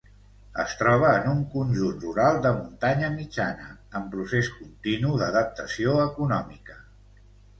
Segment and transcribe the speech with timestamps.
[0.61, 3.69] Es troba en un conjunt rural de muntanya mitjana,
[3.99, 6.81] en procés continu d'adaptació econòmica.